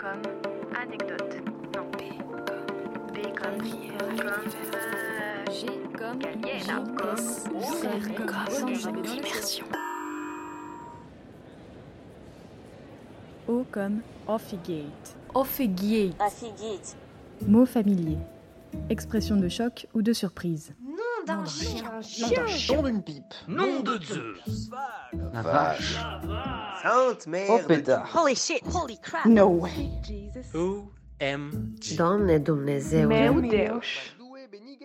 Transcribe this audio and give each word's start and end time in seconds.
comme 0.00 0.22
anecdote. 0.74 1.36
Non. 1.74 1.90
B 1.92 3.20
comme 3.36 3.58
B 3.58 3.66
comme 3.98 4.16
comme 4.16 5.52
G 5.52 5.66
comme 5.98 6.18
Galiena 6.18 6.82
comme 6.96 7.18
R 7.54 7.76
comme 8.26 9.04
immersion. 9.04 9.66
O 13.46 13.64
comme 13.70 14.00
Offigate. 14.26 15.16
Offigate. 15.34 16.14
Affigate. 16.18 16.96
Mot 17.46 17.66
familier. 17.66 18.18
Expression 18.88 19.36
de 19.36 19.48
choc 19.48 19.86
ou 19.92 20.02
de 20.02 20.12
surprise. 20.12 20.72
Nom 21.26 21.34
d'un 21.34 21.44
chien. 21.46 22.46
Chant 22.48 22.82
d'une 22.82 23.02
pipe. 23.02 23.34
Nom 23.48 23.80
de 23.80 23.98
Zeus 24.02 24.70
La 25.32 25.42
vache. 25.42 25.94
Sainte 26.82 27.24
Oh 27.26 27.30
mère 27.30 27.62
de 27.62 27.66
pétard. 27.66 28.10
Holy 28.14 28.36
shit. 28.36 28.62
Holy 28.74 28.98
crap. 28.98 29.26
No 29.26 29.48
way. 29.48 29.90
OMG 30.54 31.96
Donne 31.96 32.38
Dumnezeu. 32.38 33.06
Meu 33.06 33.40
Deus. 33.42 34.14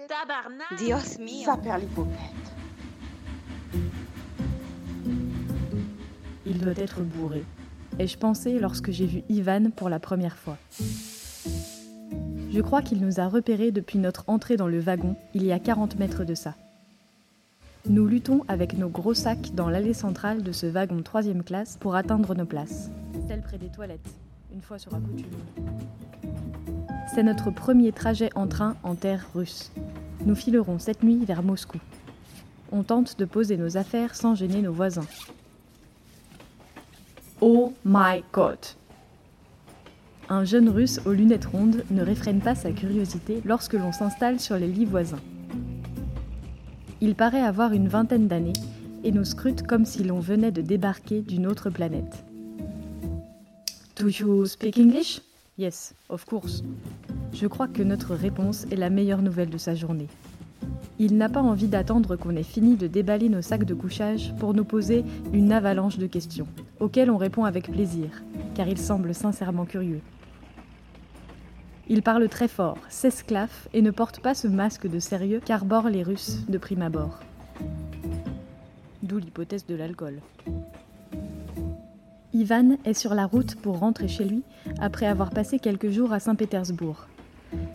Tabarnak. 0.07 0.77
Dios 0.77 1.17
mio. 1.19 1.51
L'hypopète. 1.79 2.19
Il 6.45 6.59
doit 6.59 6.77
être 6.77 7.01
bourré. 7.01 7.43
Ai-je 7.97 8.17
pensé 8.17 8.59
lorsque 8.59 8.91
j'ai 8.91 9.05
vu 9.05 9.23
Ivan 9.29 9.71
pour 9.71 9.89
la 9.89 9.99
première 9.99 10.37
fois. 10.37 10.57
Je 12.55 12.61
crois 12.61 12.81
qu'il 12.81 13.01
nous 13.01 13.19
a 13.19 13.27
repérés 13.27 13.71
depuis 13.71 13.99
notre 13.99 14.23
entrée 14.27 14.55
dans 14.55 14.69
le 14.69 14.79
wagon, 14.79 15.17
il 15.33 15.43
y 15.43 15.51
a 15.51 15.59
40 15.59 15.99
mètres 15.99 16.23
de 16.23 16.35
ça. 16.35 16.55
Nous 17.85 18.07
luttons 18.07 18.45
avec 18.47 18.77
nos 18.77 18.87
gros 18.87 19.13
sacs 19.13 19.53
dans 19.55 19.67
l'allée 19.67 19.93
centrale 19.93 20.41
de 20.41 20.53
ce 20.53 20.65
wagon 20.65 21.01
troisième 21.01 21.43
classe 21.43 21.75
pour 21.75 21.95
atteindre 21.95 22.33
nos 22.33 22.45
places. 22.45 22.89
Celle 23.27 23.41
près 23.41 23.57
des 23.57 23.67
toilettes, 23.67 24.09
une 24.53 24.61
fois 24.61 24.79
sera 24.79 25.01
coutume. 25.01 25.25
C'est 27.13 27.23
notre 27.23 27.51
premier 27.51 27.91
trajet 27.91 28.29
en 28.35 28.47
train 28.47 28.77
en 28.83 28.95
terre 28.95 29.27
russe. 29.35 29.73
Nous 30.25 30.35
filerons 30.35 30.79
cette 30.79 31.03
nuit 31.03 31.25
vers 31.25 31.43
Moscou. 31.43 31.79
On 32.71 32.83
tente 32.83 33.19
de 33.19 33.25
poser 33.25 33.57
nos 33.57 33.75
affaires 33.75 34.15
sans 34.15 34.33
gêner 34.33 34.61
nos 34.61 34.71
voisins. 34.71 35.07
Oh 37.41 37.73
my 37.83 38.23
god 38.31 38.59
Un 40.27 40.43
jeune 40.43 40.69
russe 40.69 40.99
aux 41.05 41.11
lunettes 41.11 41.45
rondes 41.45 41.83
ne 41.91 42.01
réfrène 42.01 42.39
pas 42.39 42.55
sa 42.55 42.71
curiosité 42.71 43.41
lorsque 43.45 43.73
l'on 43.73 43.91
s'installe 43.91 44.39
sur 44.39 44.57
les 44.57 44.67
lits 44.67 44.85
voisins. 44.85 45.19
Il 46.99 47.13
paraît 47.13 47.41
avoir 47.41 47.73
une 47.73 47.87
vingtaine 47.87 48.27
d'années 48.27 48.53
et 49.03 49.11
nous 49.11 49.23
scrute 49.23 49.61
comme 49.61 49.85
si 49.85 50.03
l'on 50.03 50.19
venait 50.19 50.51
de 50.51 50.63
débarquer 50.63 51.21
d'une 51.21 51.45
autre 51.45 51.69
planète. 51.69 52.23
Do 53.99 54.07
you 54.07 54.47
speak 54.47 54.79
English? 54.79 55.21
Yes, 55.59 55.93
of 56.09 56.25
course. 56.25 56.63
Je 57.31 57.45
crois 57.45 57.67
que 57.67 57.83
notre 57.83 58.15
réponse 58.15 58.65
est 58.71 58.77
la 58.77 58.89
meilleure 58.89 59.21
nouvelle 59.21 59.51
de 59.51 59.59
sa 59.59 59.75
journée. 59.75 60.07
Il 60.97 61.17
n'a 61.17 61.29
pas 61.29 61.41
envie 61.41 61.67
d'attendre 61.67 62.15
qu'on 62.15 62.35
ait 62.35 62.43
fini 62.43 62.77
de 62.77 62.87
déballer 62.87 63.29
nos 63.29 63.43
sacs 63.43 63.65
de 63.65 63.73
couchage 63.75 64.33
pour 64.39 64.55
nous 64.55 64.63
poser 64.63 65.03
une 65.33 65.51
avalanche 65.51 65.99
de 65.99 66.07
questions, 66.07 66.47
auxquelles 66.79 67.11
on 67.11 67.17
répond 67.17 67.43
avec 67.43 67.71
plaisir, 67.71 68.23
car 68.55 68.67
il 68.67 68.77
semble 68.77 69.13
sincèrement 69.13 69.65
curieux. 69.65 70.01
Il 71.87 72.01
parle 72.01 72.27
très 72.29 72.47
fort, 72.47 72.77
s'esclaffe 72.89 73.67
et 73.73 73.83
ne 73.83 73.91
porte 73.91 74.19
pas 74.19 74.33
ce 74.33 74.47
masque 74.47 74.87
de 74.87 74.99
sérieux 74.99 75.39
qu'arborent 75.43 75.89
les 75.89 76.01
Russes 76.01 76.39
de 76.49 76.57
prime 76.57 76.81
abord. 76.81 77.19
D'où 79.03 79.19
l'hypothèse 79.19 79.67
de 79.67 79.75
l'alcool. 79.75 80.19
Ivan 82.33 82.77
est 82.85 82.95
sur 82.95 83.13
la 83.13 83.27
route 83.27 83.55
pour 83.55 83.77
rentrer 83.77 84.07
chez 84.07 84.25
lui 84.25 84.41
après 84.79 85.05
avoir 85.05 85.29
passé 85.29 85.59
quelques 85.59 85.91
jours 85.91 86.11
à 86.11 86.19
Saint-Pétersbourg. 86.19 87.07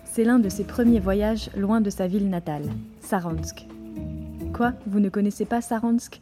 C'est 0.05 0.25
l'un 0.25 0.41
de 0.41 0.49
ses 0.49 0.65
premiers 0.65 0.99
voyages 0.99 1.49
loin 1.57 1.81
de 1.81 1.89
sa 1.89 2.09
ville 2.09 2.29
natale, 2.29 2.65
Saransk. 3.01 3.67
Quoi 4.53 4.73
Vous 4.87 4.99
ne 4.99 5.09
connaissez 5.09 5.45
pas 5.45 5.61
Saransk? 5.61 6.21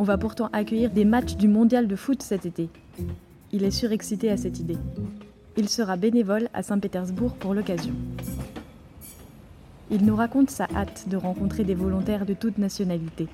On 0.00 0.04
va 0.04 0.18
pourtant 0.18 0.50
accueillir 0.52 0.90
des 0.90 1.04
matchs 1.04 1.36
du 1.36 1.46
mondial 1.46 1.86
de 1.86 1.96
foot 1.96 2.20
cet 2.20 2.46
été. 2.46 2.68
Il 3.52 3.62
est 3.62 3.70
surexcité 3.70 4.30
à 4.30 4.36
cette 4.36 4.58
idée. 4.58 4.76
Il 5.58 5.68
sera 5.68 5.96
bénévole 5.96 6.48
à 6.54 6.62
Saint-Pétersbourg 6.62 7.34
pour 7.34 7.52
l'occasion. 7.52 7.92
Il 9.90 10.06
nous 10.06 10.14
raconte 10.14 10.50
sa 10.50 10.68
hâte 10.72 11.08
de 11.08 11.16
rencontrer 11.16 11.64
des 11.64 11.74
volontaires 11.74 12.26
de 12.26 12.32
toute 12.32 12.58
nationalité. 12.58 13.26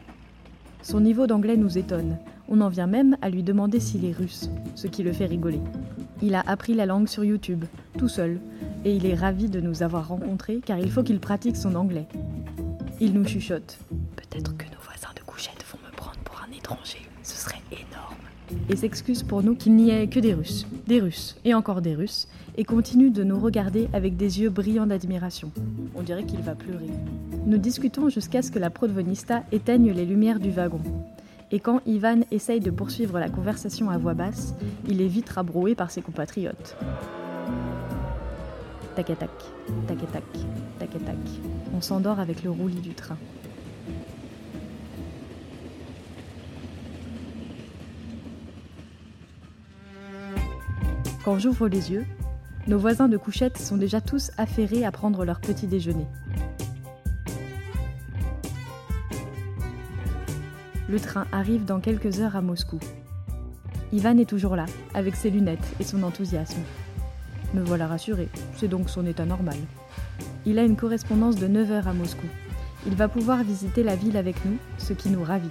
Son 0.80 1.00
niveau 1.00 1.26
d'anglais 1.26 1.58
nous 1.58 1.76
étonne. 1.76 2.16
On 2.48 2.62
en 2.62 2.70
vient 2.70 2.86
même 2.86 3.18
à 3.20 3.28
lui 3.28 3.42
demander 3.42 3.78
s'il 3.78 4.06
est 4.06 4.12
russe, 4.12 4.48
ce 4.74 4.86
qui 4.86 5.02
le 5.02 5.12
fait 5.12 5.26
rigoler. 5.26 5.60
Il 6.22 6.34
a 6.34 6.40
appris 6.40 6.72
la 6.72 6.86
langue 6.86 7.08
sur 7.08 7.24
YouTube, 7.24 7.66
tout 7.98 8.08
seul, 8.08 8.40
et 8.86 8.96
il 8.96 9.04
est 9.04 9.14
ravi 9.14 9.50
de 9.50 9.60
nous 9.60 9.82
avoir 9.82 10.08
rencontrés 10.08 10.62
car 10.64 10.78
il 10.78 10.90
faut 10.90 11.02
qu'il 11.02 11.20
pratique 11.20 11.56
son 11.56 11.74
anglais. 11.74 12.06
Il 13.00 13.12
nous 13.12 13.26
chuchote. 13.26 13.78
Peut-être 14.16 14.56
que 14.56 14.64
nos 14.64 14.80
voisins 14.80 15.12
de 15.14 15.22
couchette 15.26 15.62
vont 15.70 15.78
me 15.86 15.94
prendre 15.94 16.20
pour 16.24 16.40
un 16.40 16.56
étranger. 16.56 17.02
Et 18.70 18.76
s'excuse 18.76 19.22
pour 19.22 19.42
nous 19.42 19.54
qu'il 19.54 19.76
n'y 19.76 19.90
ait 19.90 20.06
que 20.06 20.20
des 20.20 20.32
Russes, 20.32 20.66
des 20.86 21.00
Russes 21.00 21.36
et 21.44 21.52
encore 21.52 21.82
des 21.82 21.94
Russes, 21.94 22.28
et 22.56 22.64
continue 22.64 23.10
de 23.10 23.22
nous 23.22 23.38
regarder 23.38 23.88
avec 23.92 24.16
des 24.16 24.40
yeux 24.40 24.48
brillants 24.48 24.86
d'admiration. 24.86 25.50
On 25.94 26.02
dirait 26.02 26.24
qu'il 26.24 26.40
va 26.40 26.54
pleurer. 26.54 26.88
Nous 27.46 27.58
discutons 27.58 28.08
jusqu'à 28.08 28.40
ce 28.40 28.50
que 28.50 28.58
la 28.58 28.70
protagonista 28.70 29.42
éteigne 29.52 29.92
les 29.92 30.06
lumières 30.06 30.40
du 30.40 30.50
wagon. 30.50 30.80
Et 31.52 31.60
quand 31.60 31.80
Ivan 31.86 32.20
essaye 32.30 32.60
de 32.60 32.70
poursuivre 32.70 33.18
la 33.18 33.28
conversation 33.28 33.90
à 33.90 33.98
voix 33.98 34.14
basse, 34.14 34.54
il 34.88 35.02
est 35.02 35.08
vite 35.08 35.28
rabroué 35.28 35.74
par 35.74 35.90
ses 35.90 36.00
compatriotes. 36.00 36.76
Tac 38.96 39.06
tac, 39.06 39.18
tac 39.18 39.98
tac, 40.12 40.22
tac 40.78 40.90
tac. 40.90 41.16
On 41.76 41.80
s'endort 41.80 42.18
avec 42.18 42.44
le 42.44 42.50
roulis 42.50 42.80
du 42.80 42.94
train. 42.94 43.18
Quand 51.24 51.38
j'ouvre 51.38 51.68
les 51.68 51.90
yeux, 51.90 52.04
nos 52.66 52.78
voisins 52.78 53.08
de 53.08 53.16
couchette 53.16 53.56
sont 53.56 53.78
déjà 53.78 54.02
tous 54.02 54.30
affairés 54.36 54.84
à 54.84 54.92
prendre 54.92 55.24
leur 55.24 55.40
petit 55.40 55.66
déjeuner. 55.66 56.06
Le 60.86 61.00
train 61.00 61.26
arrive 61.32 61.64
dans 61.64 61.80
quelques 61.80 62.20
heures 62.20 62.36
à 62.36 62.42
Moscou. 62.42 62.78
Ivan 63.90 64.18
est 64.18 64.28
toujours 64.28 64.54
là, 64.54 64.66
avec 64.92 65.16
ses 65.16 65.30
lunettes 65.30 65.74
et 65.80 65.84
son 65.84 66.02
enthousiasme. 66.02 66.60
Me 67.54 67.62
voilà 67.62 67.86
rassuré, 67.86 68.28
c'est 68.56 68.68
donc 68.68 68.90
son 68.90 69.06
état 69.06 69.24
normal. 69.24 69.56
Il 70.44 70.58
a 70.58 70.64
une 70.64 70.76
correspondance 70.76 71.36
de 71.36 71.46
9 71.46 71.70
heures 71.70 71.88
à 71.88 71.94
Moscou. 71.94 72.26
Il 72.86 72.96
va 72.96 73.08
pouvoir 73.08 73.42
visiter 73.44 73.82
la 73.82 73.96
ville 73.96 74.18
avec 74.18 74.44
nous, 74.44 74.58
ce 74.76 74.92
qui 74.92 75.08
nous 75.08 75.24
ravit. 75.24 75.48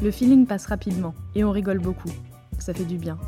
Le 0.00 0.10
feeling 0.10 0.46
passe 0.46 0.64
rapidement 0.64 1.14
et 1.34 1.44
on 1.44 1.50
rigole 1.50 1.78
beaucoup. 1.78 2.12
Ça 2.58 2.72
fait 2.72 2.84
du 2.84 2.96
bien. 2.96 3.18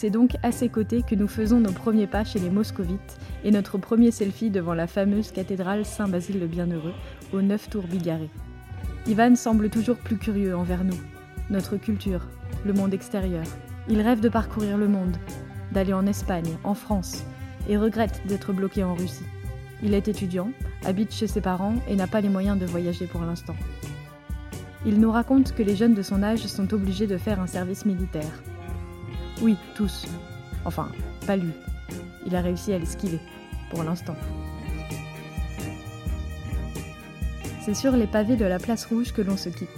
C'est 0.00 0.10
donc 0.10 0.36
à 0.44 0.52
ses 0.52 0.68
côtés 0.68 1.02
que 1.02 1.16
nous 1.16 1.26
faisons 1.26 1.58
nos 1.58 1.72
premiers 1.72 2.06
pas 2.06 2.22
chez 2.22 2.38
les 2.38 2.50
moscovites 2.50 3.18
et 3.42 3.50
notre 3.50 3.78
premier 3.78 4.12
selfie 4.12 4.48
devant 4.48 4.74
la 4.74 4.86
fameuse 4.86 5.32
cathédrale 5.32 5.84
Saint-Basile 5.84 6.38
le 6.38 6.46
Bienheureux, 6.46 6.94
aux 7.32 7.42
neuf 7.42 7.68
tours 7.68 7.88
bigarrées. 7.88 8.30
Ivan 9.08 9.34
semble 9.34 9.70
toujours 9.70 9.96
plus 9.96 10.16
curieux 10.16 10.54
envers 10.54 10.84
nous, 10.84 11.00
notre 11.50 11.76
culture, 11.76 12.28
le 12.64 12.74
monde 12.74 12.94
extérieur. 12.94 13.42
Il 13.88 14.00
rêve 14.00 14.20
de 14.20 14.28
parcourir 14.28 14.78
le 14.78 14.86
monde, 14.86 15.16
d'aller 15.72 15.94
en 15.94 16.06
Espagne, 16.06 16.58
en 16.62 16.74
France, 16.74 17.24
et 17.68 17.76
regrette 17.76 18.22
d'être 18.28 18.52
bloqué 18.52 18.84
en 18.84 18.94
Russie. 18.94 19.26
Il 19.82 19.94
est 19.94 20.06
étudiant, 20.06 20.52
habite 20.84 21.12
chez 21.12 21.26
ses 21.26 21.40
parents 21.40 21.74
et 21.88 21.96
n'a 21.96 22.06
pas 22.06 22.20
les 22.20 22.28
moyens 22.28 22.56
de 22.56 22.66
voyager 22.66 23.06
pour 23.06 23.22
l'instant. 23.22 23.56
Il 24.86 25.00
nous 25.00 25.10
raconte 25.10 25.56
que 25.56 25.64
les 25.64 25.74
jeunes 25.74 25.94
de 25.94 26.02
son 26.02 26.22
âge 26.22 26.46
sont 26.46 26.72
obligés 26.72 27.08
de 27.08 27.18
faire 27.18 27.40
un 27.40 27.48
service 27.48 27.84
militaire. 27.84 28.44
Oui, 29.40 29.56
tous. 29.74 30.06
Enfin, 30.64 30.88
pas 31.26 31.36
lui. 31.36 31.52
Il 32.26 32.34
a 32.34 32.40
réussi 32.40 32.72
à 32.72 32.78
l'esquiver, 32.78 33.20
pour 33.70 33.82
l'instant. 33.84 34.16
C'est 37.62 37.74
sur 37.74 37.92
les 37.92 38.06
pavés 38.06 38.36
de 38.36 38.44
la 38.44 38.58
place 38.58 38.86
rouge 38.86 39.12
que 39.12 39.22
l'on 39.22 39.36
se 39.36 39.48
quitte. 39.48 39.68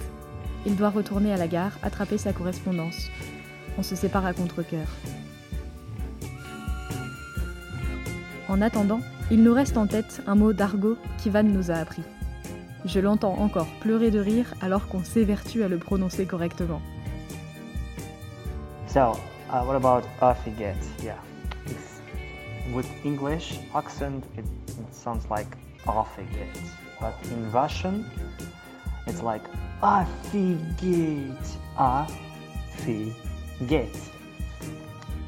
Il 0.65 0.75
doit 0.75 0.89
retourner 0.89 1.33
à 1.33 1.37
la 1.37 1.47
gare, 1.47 1.77
attraper 1.83 2.17
sa 2.17 2.33
correspondance. 2.33 3.09
On 3.77 3.83
se 3.83 3.95
sépare 3.95 4.25
à 4.25 4.33
contre-coeur. 4.33 4.87
En 8.47 8.61
attendant, 8.61 9.01
il 9.29 9.43
nous 9.43 9.53
reste 9.53 9.77
en 9.77 9.87
tête 9.87 10.21
un 10.27 10.35
mot 10.35 10.53
d'argot 10.53 10.97
qu'Ivan 11.17 11.43
nous 11.43 11.71
a 11.71 11.75
appris. 11.75 12.03
Je 12.85 12.99
l'entends 12.99 13.37
encore 13.39 13.67
pleurer 13.79 14.11
de 14.11 14.19
rire 14.19 14.53
alors 14.61 14.87
qu'on 14.87 15.03
s'évertue 15.03 15.63
à 15.63 15.67
le 15.67 15.77
prononcer 15.77 16.25
correctement. 16.25 16.81
Uh, 19.51 19.63
what 19.63 19.75
about 19.75 20.05
I 20.21 20.33
forget? 20.33 20.77
Yeah, 21.03 21.19
it's, 21.65 22.01
with 22.73 22.87
English 23.03 23.59
accent, 23.75 24.23
it, 24.37 24.45
it 24.67 24.95
sounds 24.95 25.29
like 25.29 25.57
I 25.87 26.03
forget, 26.15 26.57
but 26.99 27.15
in 27.31 27.51
Russian, 27.51 28.09
it's 29.07 29.21
like 29.21 29.43
I 29.83 30.05
forget, 30.31 31.57
I 31.77 32.07
forget. 32.77 33.95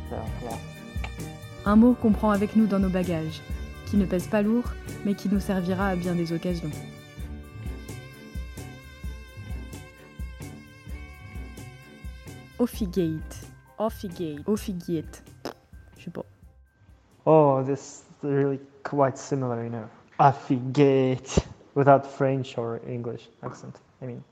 So 0.09 0.21
yeah, 0.43 0.57
Un 1.65 1.77
mot 1.77 1.93
qu'on 1.93 2.11
prend 2.11 2.31
avec 2.31 2.55
nous 2.55 2.67
dans 2.67 2.79
nos 2.79 2.89
bagages, 2.89 3.41
qui 3.85 3.97
ne 3.97 4.05
pèse 4.05 4.27
pas 4.27 4.41
lourd, 4.41 4.65
mais 5.05 5.15
qui 5.15 5.29
nous 5.29 5.39
servira 5.39 5.89
à 5.89 5.95
bien 5.95 6.13
des 6.15 6.33
occasions. 6.33 6.71
Offigate. 12.59 13.52
Offigate. 13.77 14.43
Offigate. 14.45 15.21
Je 15.97 16.05
sais 16.05 16.11
pas. 16.11 16.25
Oh, 17.25 17.63
this 17.63 17.79
is 17.79 18.03
really 18.21 18.59
quite 18.83 19.17
similar, 19.17 19.63
you 19.63 19.69
know. 19.69 19.89
Affigate 20.19 21.37
without 21.75 22.05
French 22.05 22.57
or 22.57 22.81
English 22.87 23.29
accent. 23.43 23.75
I 24.01 24.05
mean, 24.05 24.23